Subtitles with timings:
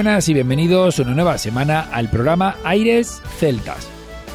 [0.00, 3.86] Buenas y bienvenidos una nueva semana al programa Aires Celtas.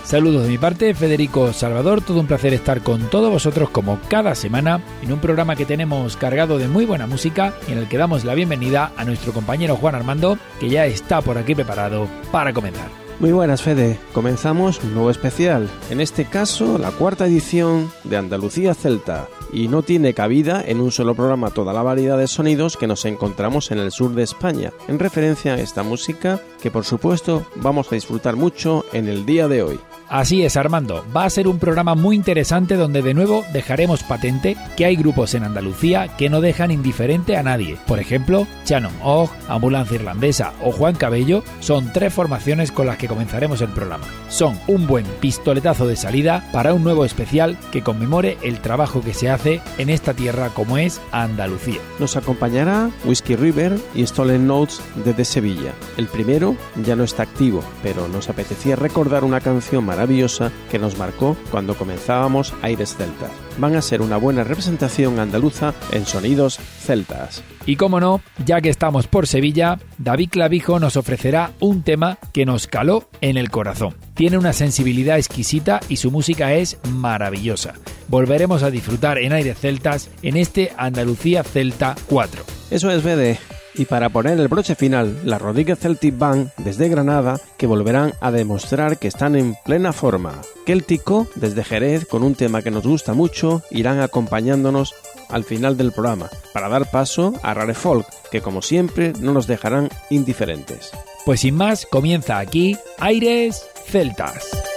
[0.03, 4.35] Saludos de mi parte, Federico Salvador, todo un placer estar con todos vosotros como cada
[4.35, 7.97] semana en un programa que tenemos cargado de muy buena música y en el que
[7.97, 12.53] damos la bienvenida a nuestro compañero Juan Armando, que ya está por aquí preparado para
[12.53, 12.89] comenzar.
[13.19, 13.97] Muy buenas, Fede.
[14.13, 19.84] Comenzamos un nuevo especial, en este caso la cuarta edición de Andalucía Celta, y no
[19.84, 23.80] tiene cabida en un solo programa toda la variedad de sonidos que nos encontramos en
[23.80, 28.36] el sur de España, en referencia a esta música que por supuesto vamos a disfrutar
[28.36, 29.80] mucho en el día de hoy.
[30.08, 31.03] Así es, Armando.
[31.16, 35.34] Va a ser un programa muy interesante donde de nuevo dejaremos patente que hay grupos
[35.34, 37.78] en Andalucía que no dejan indiferente a nadie.
[37.88, 43.08] Por ejemplo, Shannon Og, Ambulancia Irlandesa o Juan Cabello son tres formaciones con las que
[43.08, 44.06] comenzaremos el programa.
[44.30, 49.14] Son un buen pistoletazo de salida para un nuevo especial que conmemore el trabajo que
[49.14, 51.80] se hace en esta tierra como es Andalucía.
[52.00, 55.73] Nos acompañará Whiskey River y Stolen Notes desde Sevilla.
[55.97, 60.97] El primero ya no está activo, pero nos apetecía recordar una canción maravillosa que nos
[60.97, 63.31] marcó cuando comenzábamos Aires Celtas.
[63.57, 67.43] Van a ser una buena representación andaluza en sonidos celtas.
[67.65, 72.45] Y como no, ya que estamos por Sevilla, David Clavijo nos ofrecerá un tema que
[72.45, 73.95] nos caló en el corazón.
[74.13, 77.73] Tiene una sensibilidad exquisita y su música es maravillosa.
[78.09, 82.44] Volveremos a disfrutar en Aires Celtas en este Andalucía Celta 4.
[82.69, 83.54] Eso es, BD.
[83.78, 88.31] Y para poner el broche final, la Rodríguez Celtic Band desde Granada, que volverán a
[88.31, 90.41] demostrar que están en plena forma.
[90.66, 94.94] Céltico, desde Jerez, con un tema que nos gusta mucho, irán acompañándonos
[95.30, 99.47] al final del programa, para dar paso a Rare Folk, que como siempre no nos
[99.47, 100.91] dejarán indiferentes.
[101.25, 104.75] Pues sin más, comienza aquí Aires Celtas.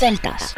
[0.00, 0.54] Celtas.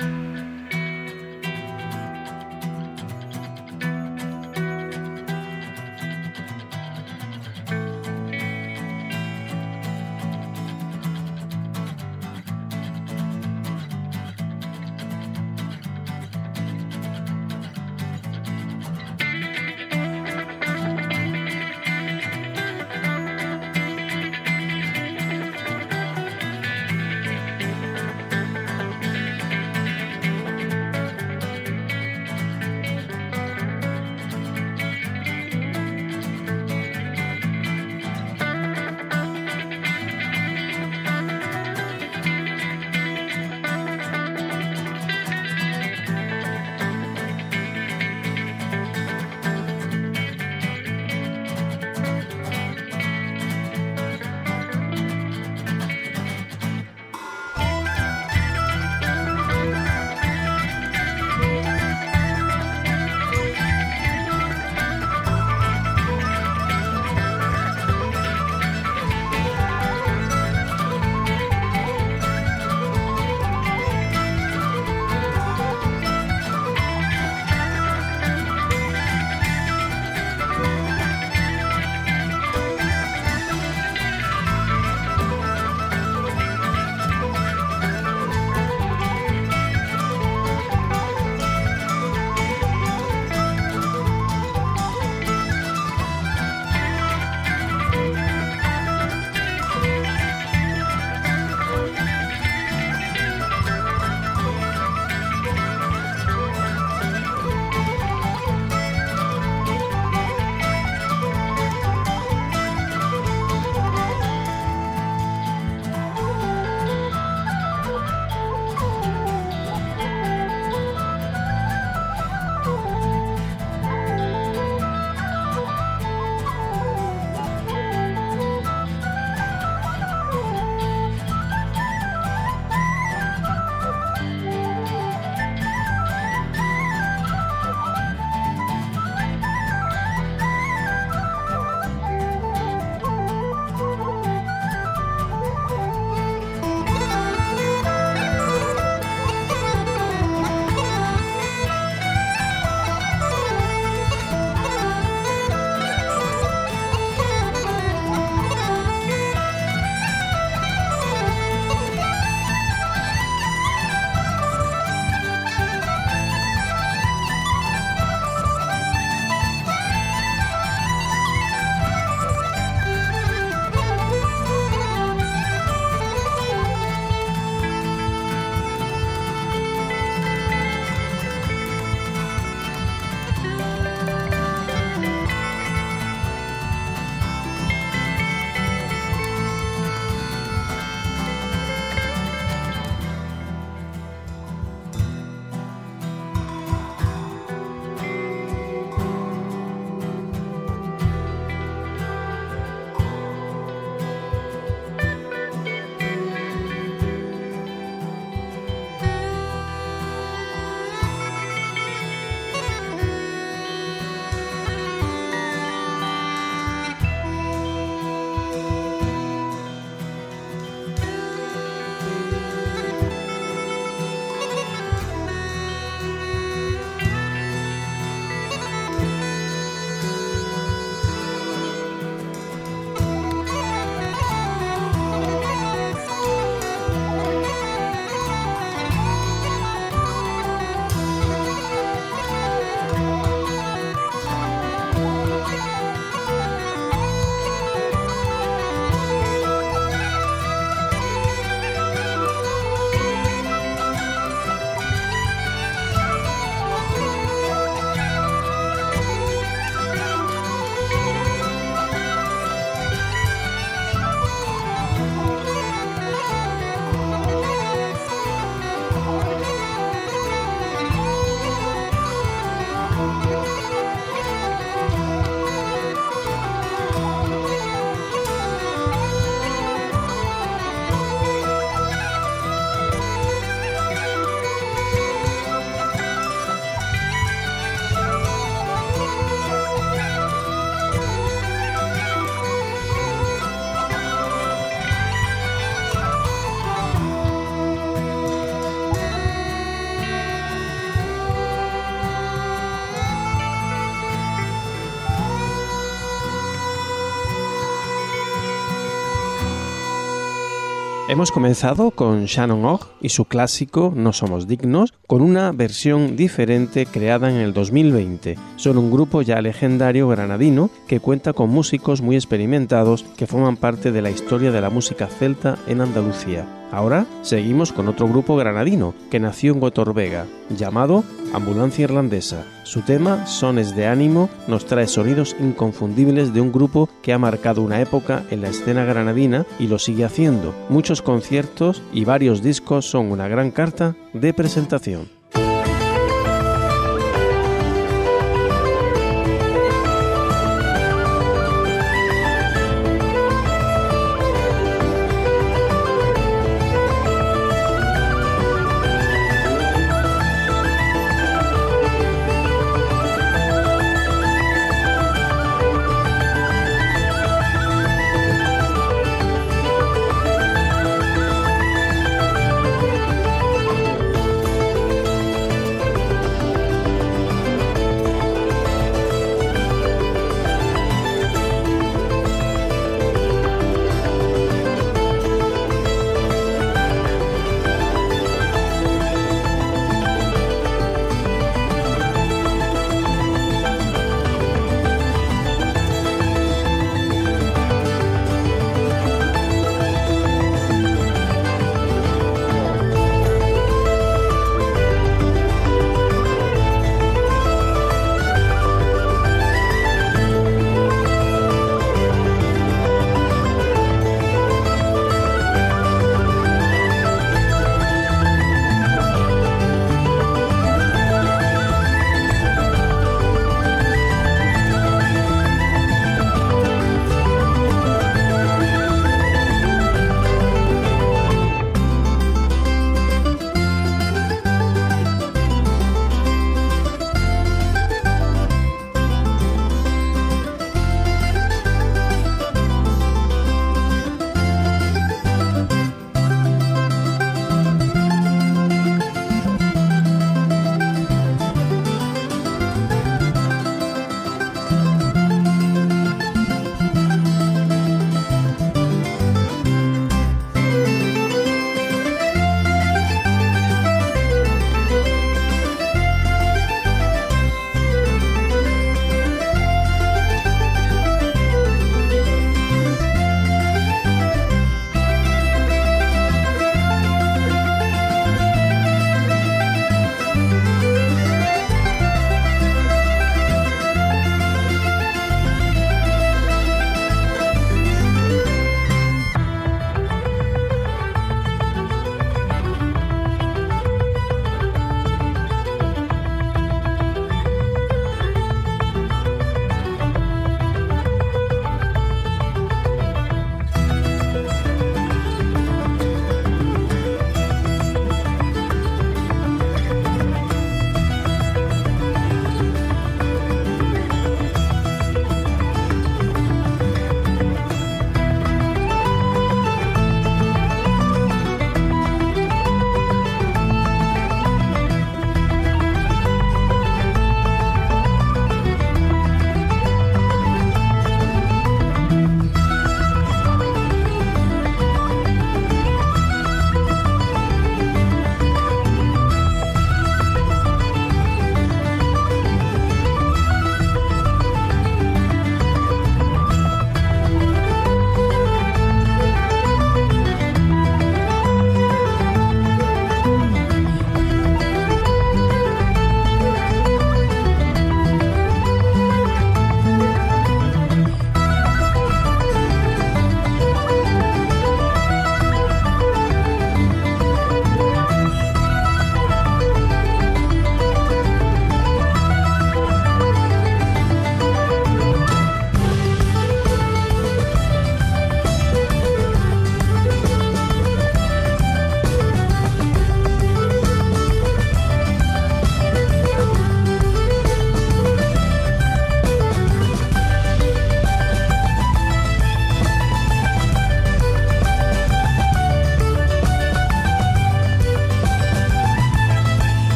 [311.13, 316.87] Hemos comenzado con Shannon Ogg y su clásico No Somos Dignos, con una versión diferente
[316.87, 318.39] creada en el 2020.
[318.57, 323.93] Son un grupo ya legendario granadino que cuenta con músicos muy experimentados que forman parte
[323.93, 326.47] de la historia de la música celta en Andalucía.
[326.71, 331.05] Ahora seguimos con otro grupo granadino que nació en Gotorvega, llamado
[331.35, 332.47] Ambulancia Irlandesa.
[332.63, 337.61] Su tema, Sones de Ánimo, nos trae sonidos inconfundibles de un grupo que ha marcado
[337.61, 340.55] una época en la escena granadina y lo sigue haciendo.
[340.71, 345.22] Muchos conciertos y varios discos son una gran carta de presentación.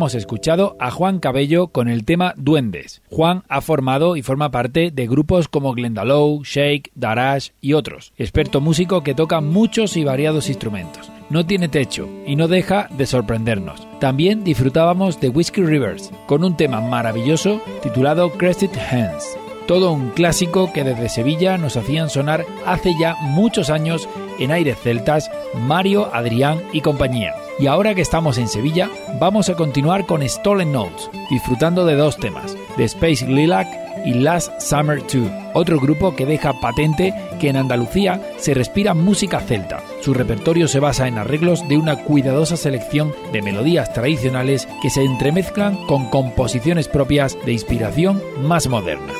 [0.00, 3.02] Hemos escuchado a Juan Cabello con el tema Duendes.
[3.10, 8.14] Juan ha formado y forma parte de grupos como Glendalow, Shake, Darash y otros.
[8.16, 11.12] Experto músico que toca muchos y variados instrumentos.
[11.28, 13.86] No tiene techo y no deja de sorprendernos.
[14.00, 19.36] También disfrutábamos de Whiskey Rivers con un tema maravilloso titulado Crested Hands
[19.66, 24.08] todo un clásico que desde Sevilla nos hacían sonar hace ya muchos años
[24.40, 27.34] en aires celtas Mario, Adrián y compañía.
[27.60, 28.88] Y ahora que estamos en Sevilla,
[29.20, 33.68] vamos a continuar con Stolen Notes, disfrutando de dos temas, The Space Lilac
[34.06, 39.40] y Last Summer 2, otro grupo que deja patente que en Andalucía se respira música
[39.40, 39.82] celta.
[40.00, 45.04] Su repertorio se basa en arreglos de una cuidadosa selección de melodías tradicionales que se
[45.04, 49.12] entremezclan con composiciones propias de inspiración más moderna.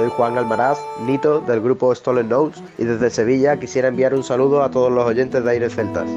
[0.00, 4.62] Soy Juan Almaraz, Nito del grupo Stolen Notes y desde Sevilla quisiera enviar un saludo
[4.62, 6.08] a todos los oyentes de Aires Celtas.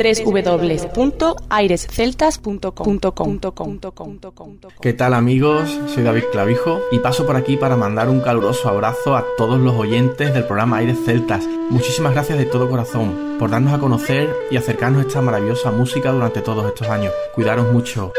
[0.00, 3.00] www.airesceltas.com.
[4.80, 5.78] ¿Qué tal amigos?
[5.94, 9.74] Soy David Clavijo y paso por aquí para mandar un caluroso abrazo a todos los
[9.74, 11.46] oyentes del programa Aires Celtas.
[11.68, 16.12] Muchísimas gracias de todo corazón por darnos a conocer y acercarnos a esta maravillosa música
[16.12, 17.12] durante todos estos años.
[17.34, 18.12] Cuidaros mucho.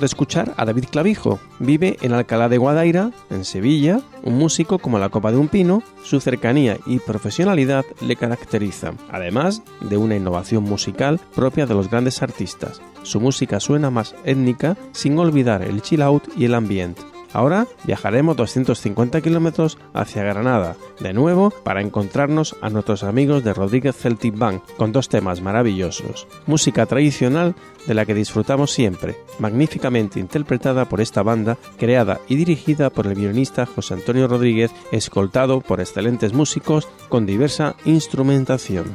[0.00, 1.40] De escuchar a David Clavijo.
[1.58, 5.82] Vive en Alcalá de Guadaira, en Sevilla, un músico como la copa de un pino,
[6.02, 12.22] su cercanía y profesionalidad le caracterizan, además de una innovación musical propia de los grandes
[12.22, 12.80] artistas.
[13.02, 17.09] Su música suena más étnica sin olvidar el chill out y el ambiente.
[17.32, 23.96] Ahora viajaremos 250 kilómetros hacia Granada, de nuevo para encontrarnos a nuestros amigos de Rodríguez
[23.96, 26.26] Celtic Band con dos temas maravillosos.
[26.46, 27.54] Música tradicional
[27.86, 33.14] de la que disfrutamos siempre, magníficamente interpretada por esta banda, creada y dirigida por el
[33.14, 38.92] violinista José Antonio Rodríguez, escoltado por excelentes músicos con diversa instrumentación.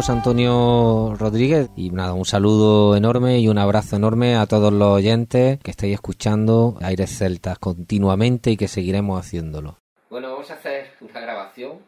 [0.00, 4.88] José Antonio Rodríguez y nada, un saludo enorme y un abrazo enorme a todos los
[4.88, 9.76] oyentes que estáis escuchando Aires Celtas continuamente y que seguiremos haciéndolo.
[10.08, 11.80] Bueno, vamos a hacer una grabación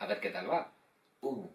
[0.00, 0.70] a ver qué tal va.
[1.22, 1.48] Un,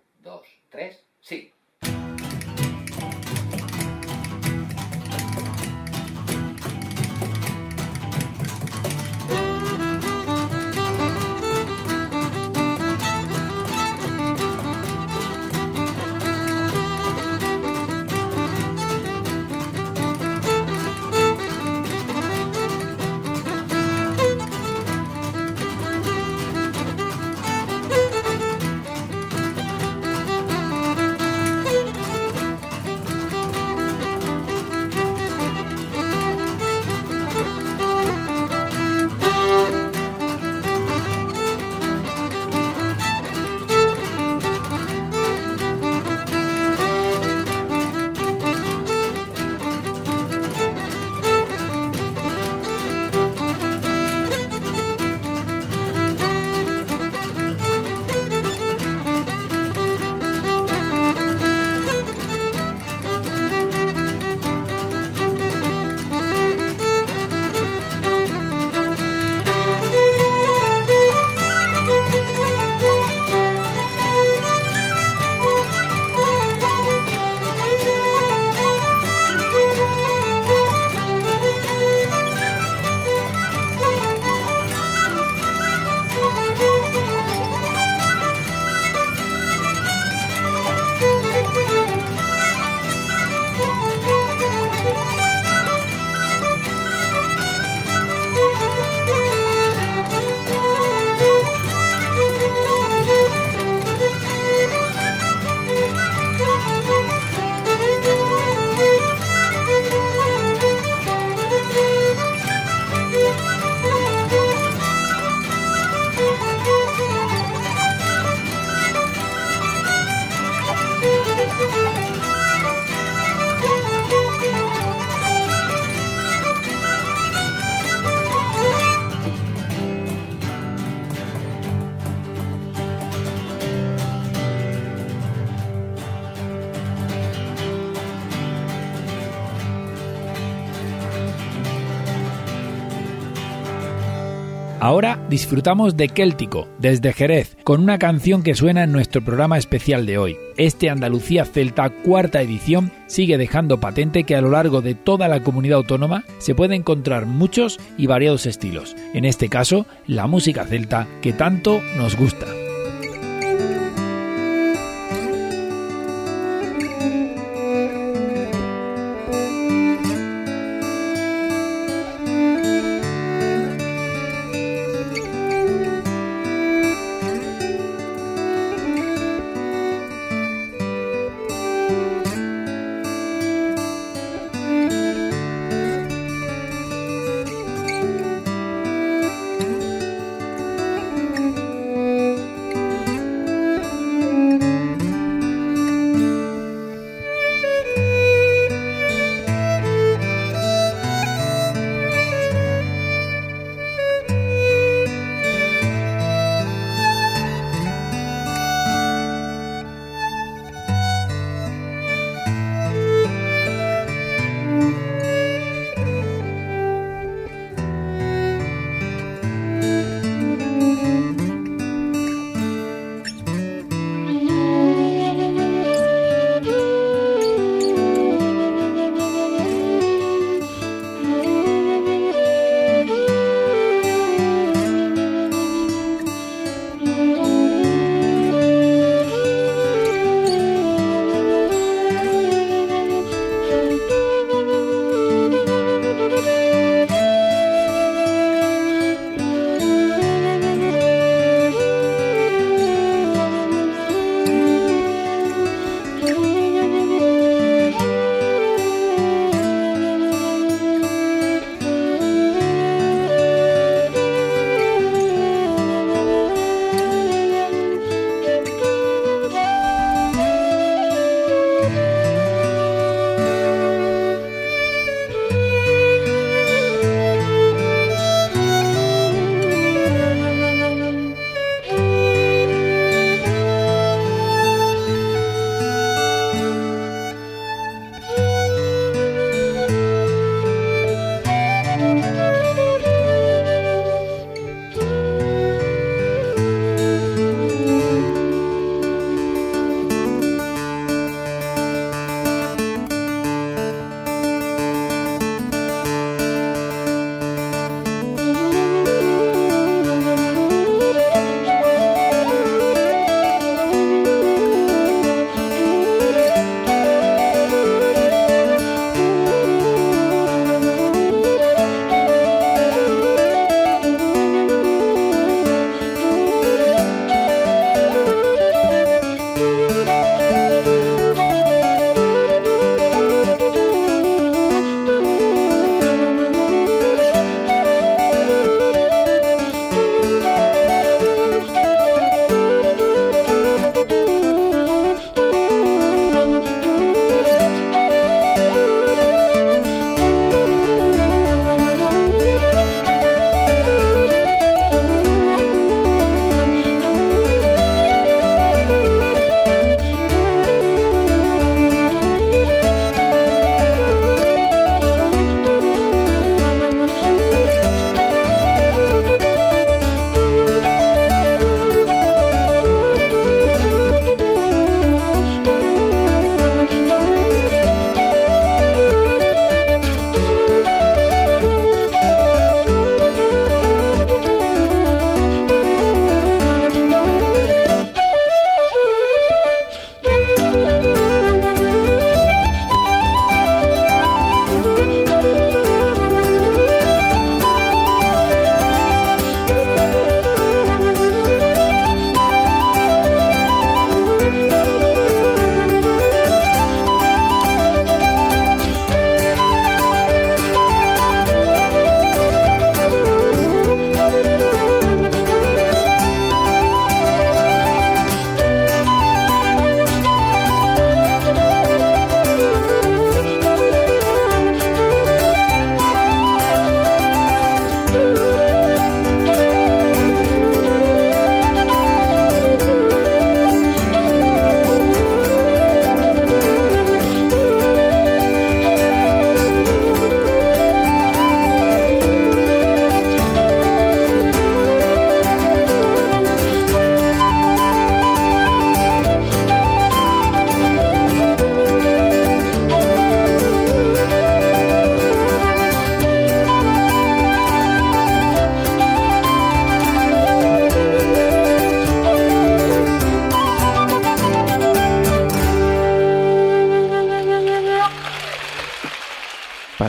[144.84, 150.06] Ahora disfrutamos de Céltico, desde Jerez, con una canción que suena en nuestro programa especial
[150.06, 150.36] de hoy.
[150.58, 155.42] Este Andalucía Celta cuarta edición sigue dejando patente que a lo largo de toda la
[155.42, 158.94] comunidad autónoma se puede encontrar muchos y variados estilos.
[159.14, 162.63] En este caso, la música celta que tanto nos gusta.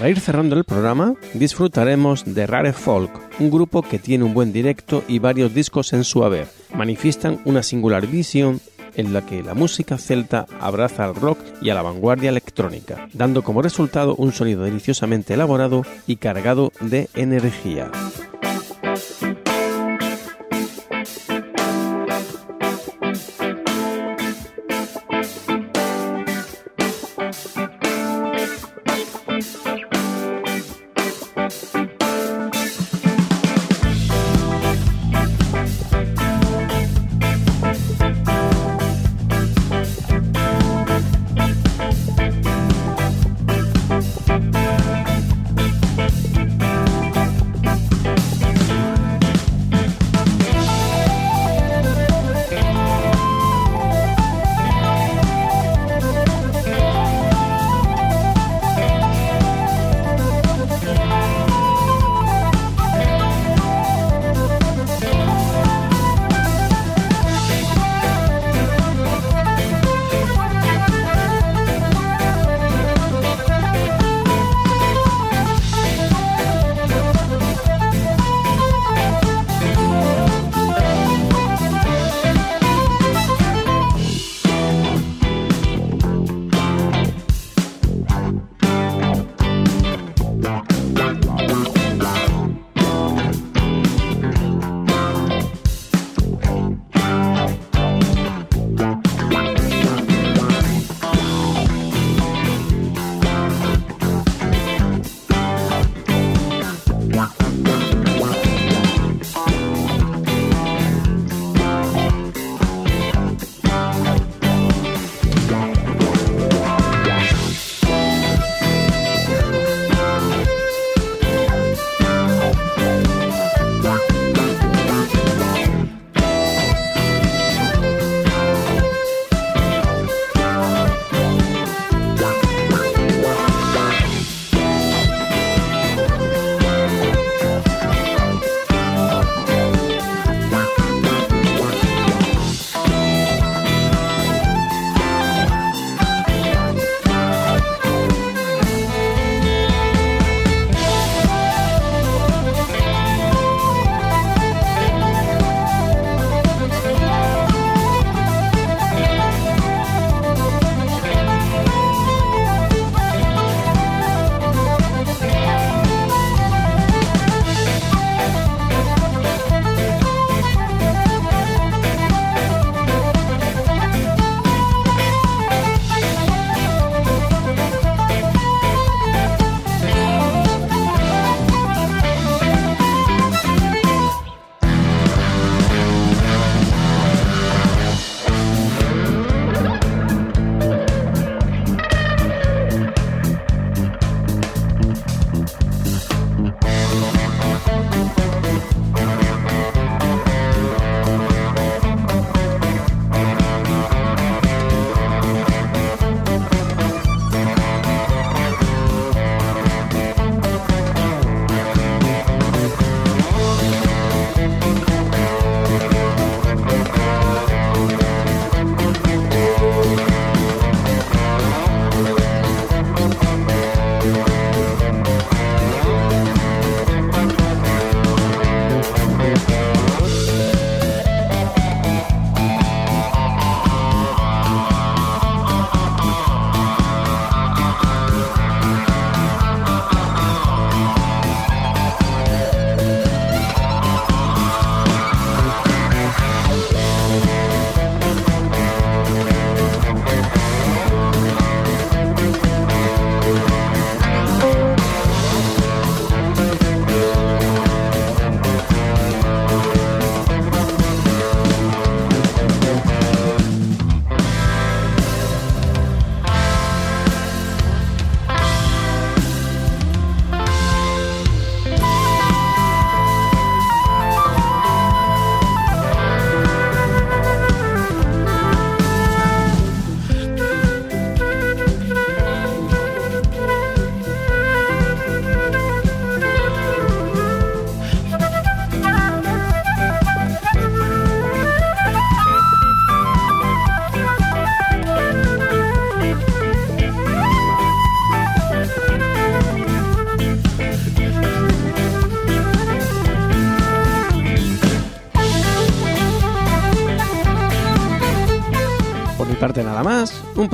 [0.05, 4.53] Para ir cerrando el programa, disfrutaremos de Rare Folk, un grupo que tiene un buen
[4.53, 6.47] directo y varios discos en su haber.
[6.75, 8.61] Manifiestan una singular visión
[8.97, 13.43] en la que la música celta abraza al rock y a la vanguardia electrónica, dando
[13.43, 17.91] como resultado un sonido deliciosamente elaborado y cargado de energía.